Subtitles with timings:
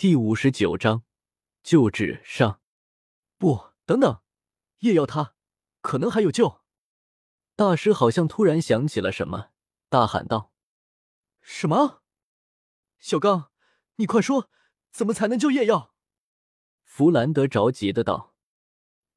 [0.00, 1.04] 第五十九章
[1.62, 2.62] 救治上。
[3.36, 4.22] 不，等等，
[4.78, 5.34] 叶耀他
[5.82, 6.62] 可能还有救。
[7.54, 9.50] 大师好像突然想起了什么，
[9.90, 10.54] 大喊道
[11.42, 12.02] ：“什么？
[12.98, 13.50] 小刚，
[13.96, 14.48] 你快说，
[14.90, 15.94] 怎么才能救叶耀？”
[16.82, 18.34] 弗兰德着急的道。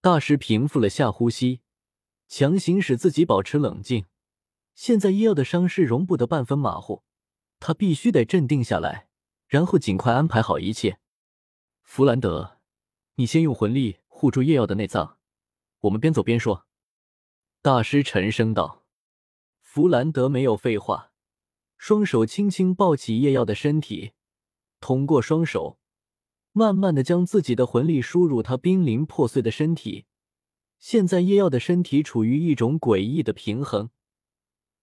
[0.00, 1.60] 大师平复了下呼吸，
[2.26, 4.06] 强行使自己保持冷静。
[4.74, 7.04] 现在叶耀的伤势容不得半分马虎，
[7.58, 9.09] 他必须得镇定下来。
[9.50, 11.00] 然后尽快安排好一切。
[11.82, 12.58] 弗兰德，
[13.16, 15.18] 你先用魂力护住叶耀的内脏，
[15.80, 16.68] 我们边走边说。
[17.60, 18.84] 大师沉声道。
[19.60, 21.10] 弗兰德没有废话，
[21.76, 24.12] 双手轻轻抱起叶耀的身体，
[24.78, 25.80] 通过双手，
[26.52, 30.06] 慢慢的将自己的魂力输入他濒临破碎的身体。
[30.78, 33.90] 现在叶耀的身体处于一种诡异的平衡，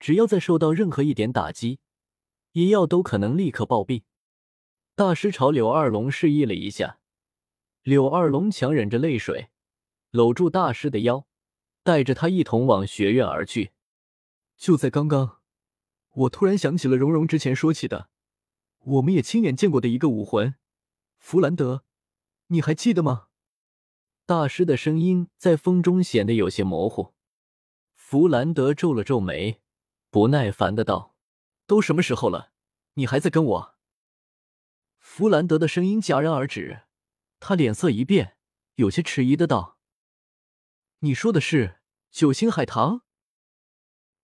[0.00, 1.80] 只要再受到任何一点打击，
[2.52, 4.04] 叶耀都可能立刻暴毙。
[4.96, 7.00] 大师朝柳二龙示意了一下，
[7.82, 9.48] 柳二龙强忍着泪水，
[10.12, 11.26] 搂住大师的腰，
[11.82, 13.72] 带着他一同往学院而去。
[14.56, 15.40] 就在刚刚，
[16.12, 18.08] 我突然想起了蓉蓉之前说起的，
[18.78, 20.54] 我们也亲眼见过的一个武魂，
[21.18, 21.82] 弗兰德，
[22.46, 23.26] 你还记得吗？
[24.24, 27.14] 大师的声音在风中显得有些模糊。
[27.96, 29.60] 弗兰德皱了皱眉，
[30.08, 31.16] 不耐烦的道
[31.66, 32.52] ：“都什么时候了，
[32.94, 33.73] 你还在跟我？”
[35.16, 36.80] 弗兰德的声音戛然而止，
[37.38, 38.36] 他脸色一变，
[38.74, 39.78] 有些迟疑的道
[40.98, 41.78] ：“你说的是
[42.10, 43.02] 九星海棠？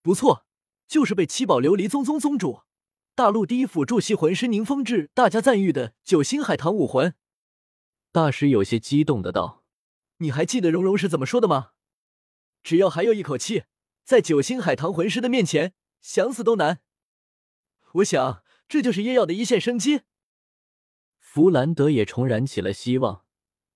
[0.02, 0.48] 不错，
[0.88, 2.62] 就是被七宝琉璃宗宗宗主、
[3.14, 7.14] 大陆第一辅助系魂师宁风致大家赞誉的九星海棠武魂。”
[8.10, 9.62] 大师有些激动的道
[10.18, 11.70] ：“你还记得蓉蓉是怎么说的吗？
[12.64, 13.62] 只要还有一口气，
[14.02, 16.80] 在九星海棠魂师的面前，想死都难。
[17.92, 20.00] 我想，这就是叶耀的一线生机。”
[21.32, 23.22] 弗兰德也重燃起了希望，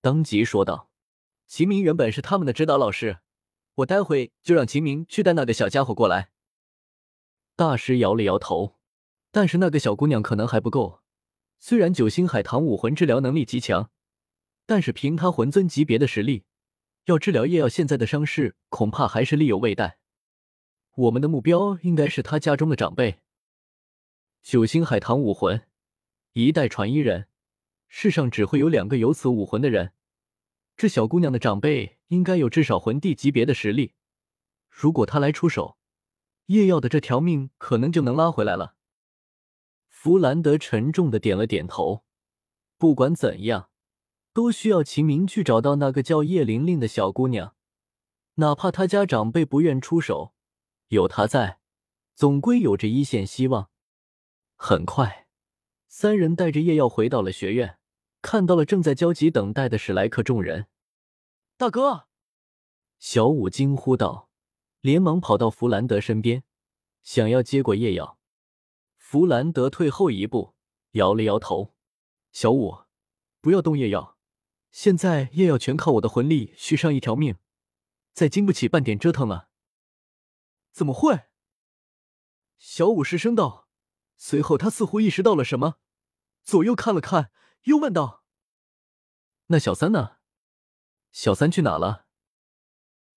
[0.00, 0.90] 当即说道
[1.46, 3.20] ：“秦明原本是他们的指导老师，
[3.76, 6.30] 我待会就让秦明去带那个小家伙过来。”
[7.54, 8.80] 大师摇了摇头，
[9.30, 11.02] 但是那个小姑娘可能还不够。
[11.60, 13.92] 虽然九星海棠武魂治疗能力极强，
[14.66, 16.42] 但是凭他魂尊级别的实力，
[17.04, 19.98] 要治疗叶耀现在的伤势，恐怕还是力有未逮。
[20.96, 23.20] 我们的目标应该是他家中的长辈。
[24.42, 25.62] 九星海棠武魂，
[26.32, 27.28] 一代传一人。
[27.96, 29.92] 世上只会有两个有此武魂的人，
[30.76, 33.94] 这小姑娘的长辈应该有至少魂帝级别的实力。
[34.68, 35.78] 如果他来出手，
[36.46, 38.74] 叶耀的这条命可能就能拉回来了。
[39.86, 42.04] 弗兰德沉重的点了点头。
[42.78, 43.70] 不管怎样，
[44.32, 47.54] 都需要秦明去找到那个叫叶玲玲的小姑娘，
[48.34, 50.34] 哪怕他家长辈不愿出手，
[50.88, 51.60] 有他在，
[52.16, 53.70] 总归有着一线希望。
[54.56, 55.28] 很快，
[55.86, 57.78] 三人带着叶耀回到了学院。
[58.24, 60.66] 看到了正在焦急等待的史莱克众人，
[61.58, 62.08] 大哥，
[62.98, 64.30] 小五惊呼道，
[64.80, 66.42] 连忙跑到弗兰德身边，
[67.02, 68.18] 想要接过夜药。
[68.96, 70.54] 弗兰德退后一步，
[70.92, 71.74] 摇了摇头
[72.32, 72.84] ：“小五，
[73.42, 74.16] 不要动夜药，
[74.70, 77.36] 现在夜药全靠我的魂力续上一条命，
[78.14, 79.50] 再经不起半点折腾了。”
[80.72, 81.24] 怎么会？
[82.56, 83.68] 小五失声道，
[84.16, 85.76] 随后他似乎意识到了什么，
[86.42, 87.30] 左右看了看。
[87.64, 88.24] 又问道
[89.48, 90.18] ：“那小三呢？
[91.12, 92.06] 小三去哪了？”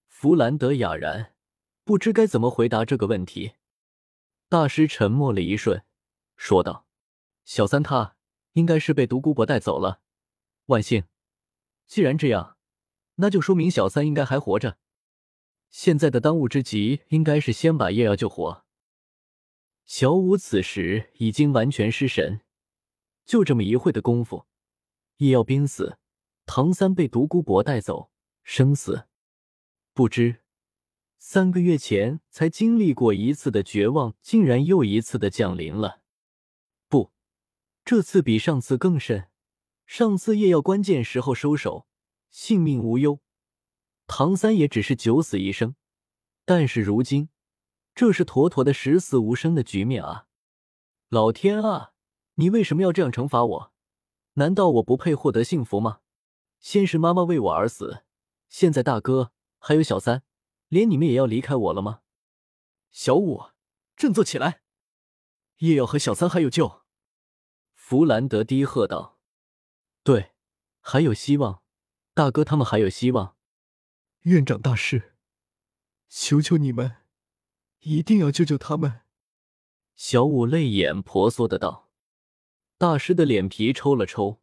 [0.07, 1.35] 弗兰德哑然，
[1.83, 3.53] 不知该怎么回答这个问题。
[4.49, 5.83] 大师沉默了一瞬，
[6.35, 6.87] 说道
[7.43, 8.15] ：“小三他
[8.53, 10.01] 应该是被独孤博带走了。
[10.67, 11.03] 万幸，
[11.85, 12.57] 既然这样，
[13.15, 14.77] 那就说明小三应该还活着。
[15.69, 18.65] 现在的当务之急应该是先把叶瑶救活。”
[19.85, 22.41] 小五此时已经完全失神。
[23.27, 24.47] 就这么一会的功夫，
[25.17, 25.99] 叶耀濒死，
[26.45, 28.09] 唐三被独孤博带走，
[28.41, 29.07] 生死
[29.93, 30.43] 不知。
[31.19, 36.01] 三个月前才经历过一次的绝望，竟然又一次的降临了。
[36.87, 37.11] 不，
[37.83, 39.27] 这次比上次更甚。
[39.85, 41.85] 上次叶耀关键时候收手，
[42.29, 43.19] 性命无忧，
[44.05, 45.75] 唐三也只是九死一生。
[46.45, 47.27] 但是如今，
[47.93, 50.27] 这是妥妥的十死无生的局面啊！
[51.09, 51.91] 老天啊！
[52.39, 53.73] 你为什么要这样惩罚我？
[54.33, 56.01] 难道我不配获得幸福吗？
[56.59, 58.03] 先是妈妈为我而死，
[58.47, 60.23] 现在大哥还有小三，
[60.67, 62.01] 连你们也要离开我了吗？
[62.91, 63.45] 小五，
[63.95, 64.61] 振作起来！
[65.57, 66.83] 叶耀和小三还有救。
[67.73, 69.17] 弗兰德低喝道
[70.03, 70.33] ：“对，
[70.79, 71.63] 还有希望，
[72.13, 73.35] 大哥他们还有希望。”
[74.21, 75.15] 院长大师，
[76.07, 76.97] 求求你们，
[77.79, 79.01] 一定要救救他们！
[79.95, 81.86] 小五泪眼婆娑的道。
[82.79, 84.39] 大师的脸皮抽了抽，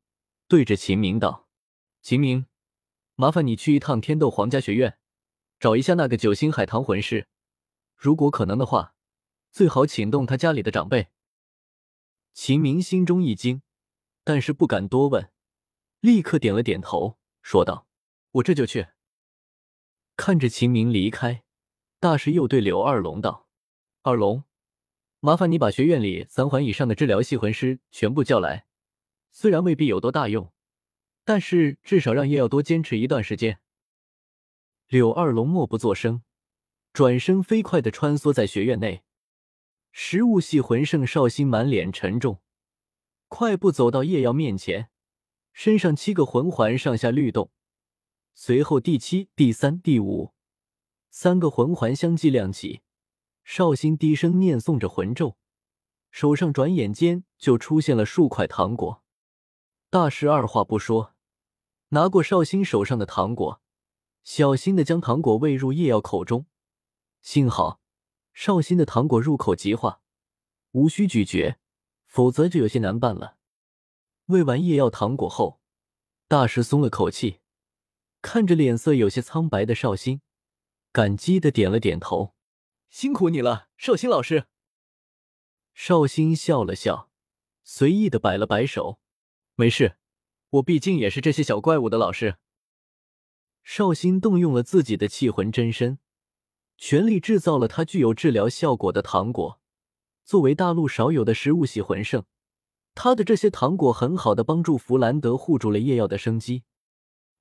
[0.49, 1.49] 对着秦明道
[2.03, 2.47] ：“秦明，
[3.15, 4.99] 麻烦你去一趟天斗皇家学院，
[5.61, 7.29] 找一下那个九星海棠魂师。
[7.95, 8.97] 如果可能的话，
[9.53, 11.11] 最好请动他家里的长辈。”
[12.35, 13.63] 秦明心中一惊，
[14.25, 15.31] 但是不敢多问，
[16.01, 17.87] 立刻点了点头，说道
[18.33, 18.89] ：“我这就去。”
[20.17, 21.45] 看着秦明离开，
[22.01, 23.47] 大师又对柳二龙道
[24.03, 24.43] ：“二龙，
[25.25, 28.67] 麻烦你把学院里三环以上的治疗系魂师全部叫来。
[29.33, 30.53] 虽然未必有多大用，
[31.25, 33.59] 但是至少让叶耀多坚持一段时间。”
[34.87, 36.23] 柳二龙默不作声，
[36.93, 39.03] 转身飞快的穿梭在学院内。
[39.93, 42.43] 食物系魂圣绍兴满脸沉重，
[43.29, 44.91] 快步走到叶耀面前，
[45.55, 47.51] 身上七个魂环上下律动。
[48.35, 50.35] 随后，第七、第三、第五
[51.09, 52.83] 三个魂环相继亮起。
[53.45, 55.37] 绍兴低声念诵着魂咒，
[56.11, 59.03] 手上转眼间就出现了数块糖果。
[59.91, 61.15] 大师二话不说，
[61.91, 63.61] 拿过绍兴手上的糖果，
[64.25, 66.47] 小心的将糖果喂入叶耀口中。
[67.21, 67.81] 幸好，
[68.33, 70.01] 绍兴的糖果入口即化，
[70.73, 71.59] 无需咀嚼，
[72.07, 73.37] 否则就有些难办了。
[74.27, 75.61] 喂完叶耀糖果后，
[76.27, 77.41] 大师松了口气。
[78.23, 80.23] 看着脸色有些苍白的绍兴，
[80.91, 82.34] 感激的点了点头
[82.95, 84.47] ：“辛苦你了，绍兴老师。”
[85.75, 87.11] 绍兴笑了笑，
[87.65, 89.01] 随意的摆了摆手
[89.57, 89.97] ：“没事，
[90.51, 92.37] 我毕竟也是这些小怪物的老师。”
[93.65, 95.99] 绍兴动用了自己的气魂真身，
[96.79, 99.61] 全力制造了他具有治疗效果的糖果。
[100.23, 102.25] 作为大陆少有的食物系魂圣，
[102.95, 106.63] 他的这些糖果很好的帮助弗兰德护住了夜耀的生机。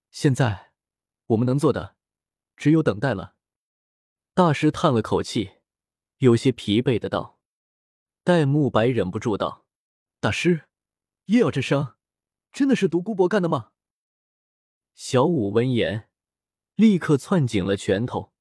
[0.09, 0.71] 现在。
[1.27, 1.95] 我们能做的
[2.57, 3.35] 只有等待了。
[4.35, 5.57] 大师叹了口气，
[6.17, 7.37] 有些疲惫的道
[8.25, 9.67] ：“戴沐白忍不住道，
[10.19, 10.63] 大师，
[11.25, 11.97] 叶耀这伤
[12.51, 13.73] 真的是独孤博干的吗？”
[14.95, 16.09] 小五闻言，
[16.73, 18.33] 立刻攥紧了拳头，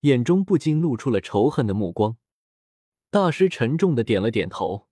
[0.00, 2.16] 眼中不禁露出了仇恨的目光。
[3.10, 4.88] 大师沉重的点了点头。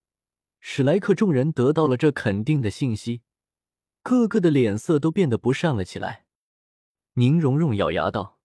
[0.60, 3.22] 史莱克众人得到了这肯定的信息，
[4.02, 6.26] 个个的脸色都变得不善了起来。
[7.14, 8.38] 宁荣荣咬牙道：“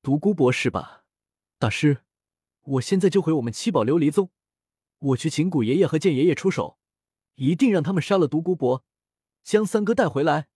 [0.00, 1.04] 独孤博士吧，
[1.60, 2.04] 大师，
[2.62, 4.30] 我现在就回我们七宝琉璃宗，
[5.00, 6.78] 我去请古爷爷和剑爷爷出手，
[7.34, 8.84] 一定让他们杀了独孤博，
[9.42, 10.46] 将三哥带回来。”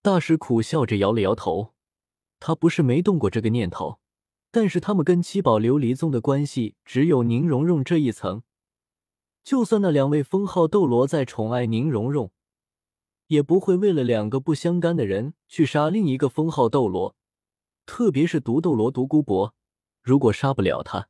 [0.00, 1.74] 大师苦笑着摇了摇头，
[2.40, 4.00] 他不是没动过这个念头，
[4.50, 8.42] 但是他们跟七宝琉璃宗的关系只有宁荣荣这一层，
[9.42, 12.32] 就算那两位封号斗罗再宠爱宁荣荣。
[13.26, 17.14] 也不会为了两个不相干的人去杀另一个封号斗罗，
[17.84, 19.54] 特别是毒斗罗独孤博。
[20.04, 21.08] 如果杀不了他，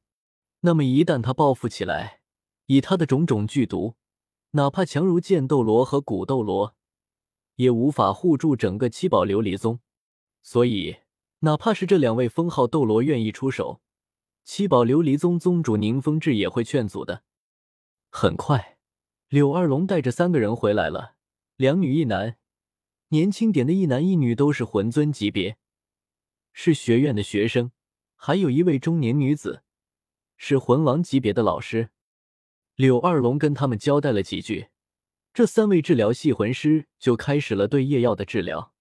[0.61, 2.21] 那么一旦他报复起来，
[2.67, 3.97] 以他的种种剧毒，
[4.53, 6.77] 哪怕强如剑斗罗和古斗罗，
[7.57, 9.81] 也无法护住整个七宝琉璃宗。
[10.43, 10.99] 所以，
[11.41, 13.81] 哪怕是这两位封号斗罗愿意出手，
[14.45, 17.25] 七宝琉璃宗宗主宁风致也会劝阻的。
[18.11, 18.79] 很快，
[19.29, 21.17] 柳二龙带着三个人回来了。
[21.57, 22.37] 两女一男，
[23.09, 25.57] 年轻点的一男一女都是魂尊级别，
[26.53, 27.73] 是学院的学生，
[28.27, 29.65] 还有一位中年女子，
[30.39, 31.91] 是魂王级别的老师。
[32.75, 34.71] 柳二龙跟他们交代了几句，
[35.35, 38.73] 这三位治疗系魂师就开始了对叶耀的治疗。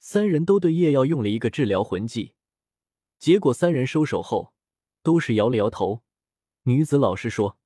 [0.00, 2.34] 三人都对叶耀用了一个治疗魂技，
[3.20, 4.52] 结果三人收手后
[5.04, 6.02] 都是摇了摇头。
[6.64, 7.60] 女子老师说：“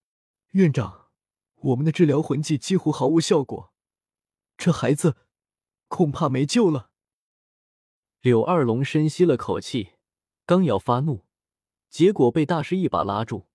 [0.53, 1.09] 院长，
[1.55, 3.73] 我们的治疗魂技几乎毫无效果。”
[4.59, 5.17] 这孩子
[5.89, 6.91] 恐怕没救了。
[8.21, 9.93] 柳二龙深吸了口气，
[10.51, 11.27] 刚要发怒，
[11.89, 13.47] 结果被大师一把拉住。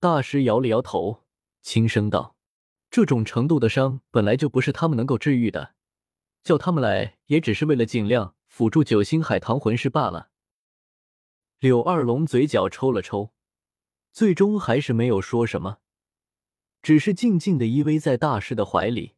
[0.00, 1.24] 大师摇了摇头，
[1.60, 2.34] 轻声道
[2.88, 5.74] ：“这种程度的伤本来就不是他们能够治愈的，
[6.42, 10.30] 叫他们来也只是为了尽量辅助九星海棠魂师罢了。”
[11.60, 13.34] 柳二龙嘴角抽了抽，
[14.10, 15.80] 最终还是没有说什么，
[16.80, 19.16] 只是静静的依偎在大师的怀里。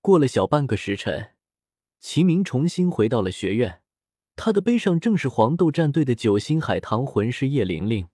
[0.00, 1.36] 过了小半个时辰，
[2.00, 3.84] 齐明重新回到了学院。
[4.40, 8.06] 他的背上正是黄豆战队的九星海棠魂师叶玲玲。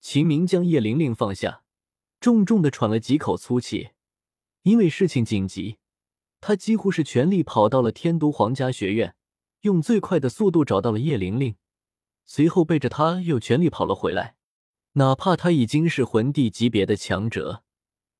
[0.00, 1.62] 秦明将叶玲玲放下，
[2.18, 3.90] 重重的喘了几口粗气。
[4.62, 5.78] 因为事情紧急，
[6.40, 9.14] 他几乎是全力跑到了天都皇家学院，
[9.60, 11.54] 用最快的速度找到了叶玲玲，
[12.24, 14.34] 随后背着她又全力跑了回来。
[14.94, 17.62] 哪怕他已经是魂帝级别的强者，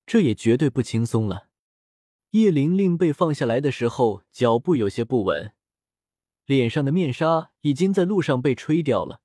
[0.06, 1.48] 这也绝对不轻松了。
[2.30, 5.52] 叶玲玲被放下来的时候，脚步有些不稳，
[6.46, 9.20] 脸上的面纱已经在路上被吹掉了，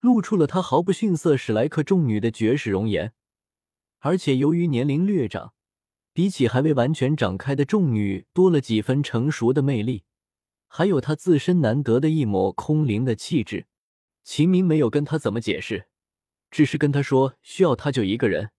[0.00, 3.12] 露出了她毫不逊色史莱克众女的绝世容颜。
[3.98, 5.52] 而且由于年龄略长，
[6.12, 10.04] 比起还未完全长开的众女多了几分成熟的魅力，
[10.66, 13.66] 还有她自身难得的一抹空灵的气质。
[14.24, 15.88] 秦明没有跟他怎么解释，
[16.50, 18.50] 只是跟他说需要他就一个人。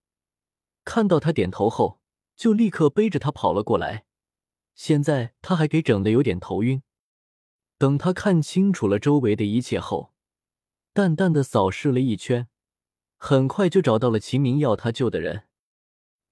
[0.84, 2.02] 看到他点头后，
[2.36, 4.06] 就立刻背着他跑了过来。
[4.76, 6.82] 现在他还给整的有点头晕。
[7.82, 10.14] 等他看清楚了周围的一切后，
[10.94, 12.48] 淡淡的扫视了一圈，
[13.18, 15.46] 很快就找到了秦明要他救的人，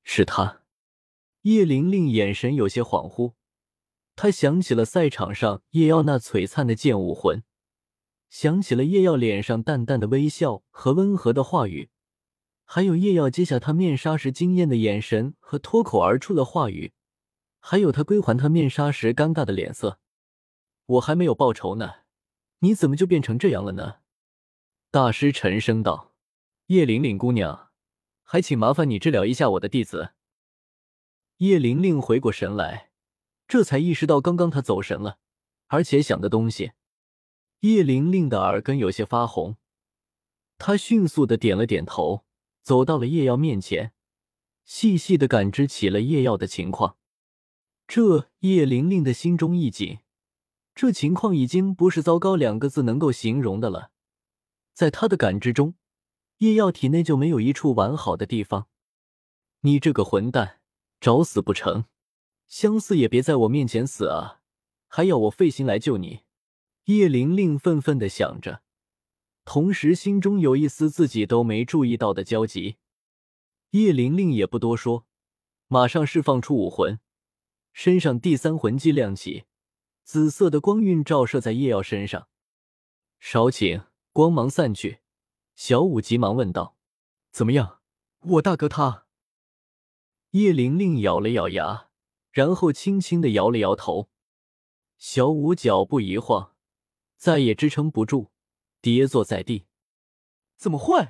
[0.04, 0.62] 是他。
[1.42, 3.34] 叶玲玲眼神有些恍惚，
[4.16, 7.42] 她想起了赛场上叶耀那璀璨的剑武魂，
[8.30, 11.90] 想起了叶耀脸上淡淡的微笑和温和的话语，
[12.64, 16.94] 还有叶耀揭下他面纱时惊艳的眼神和脱口而出的话语，
[17.60, 20.00] 还有他归还他面纱时尴尬的脸色。
[20.90, 21.98] 我还没有报仇呢，
[22.60, 23.98] 你怎么就变成这样了呢？
[24.90, 26.16] 大师沉声道
[26.68, 27.70] ：“叶玲玲姑娘，
[28.24, 30.14] 还请麻烦你治疗一下我的弟子。”
[31.38, 32.90] 叶玲玲回过神来，
[33.48, 35.20] 这才意识到刚刚她走神了，
[35.68, 36.72] 而且想的东西。
[37.60, 39.58] 叶玲玲的耳根有些发红，
[40.58, 42.26] 她迅速的点了点头，
[42.64, 43.94] 走到了叶耀面前，
[44.66, 46.98] 细细的感知起了叶耀的情况。
[47.88, 50.00] 这叶玲玲的心中一紧，
[50.82, 53.92] 这情况已经不是“糟糕”两个字能够形容的了。
[54.74, 55.74] 在他的感知中，
[56.38, 58.70] 叶耀体内就没有一处完好的地方。
[59.60, 60.62] 你这个混蛋！
[61.02, 61.84] 找死不成？
[62.48, 64.40] 相思也别在我面前死啊！
[64.88, 66.22] 还要我费心来救你？
[66.86, 68.62] 叶玲玲愤愤的想着，
[69.44, 72.78] 同时心中有一丝自己都没注意到的焦急。
[73.72, 75.06] 叶玲玲也不多说，
[75.68, 77.02] 马上释放出武魂，
[77.74, 79.44] 身上第三魂技亮起，
[80.12, 82.30] 紫色的光晕照射在叶耀身上。
[83.20, 85.02] 少顷，光芒散去，
[85.54, 86.76] 小舞急忙问道
[87.30, 87.82] ：“怎么样，
[88.22, 89.06] 我大哥他？”
[90.34, 91.90] 叶玲玲咬了咬牙，
[92.32, 94.10] 然后轻轻的摇了摇头。
[94.98, 96.56] 小舞脚步一晃，
[97.16, 98.32] 再也支撑不住，
[98.82, 99.68] 跌坐在地。
[100.58, 101.10] 怎么会？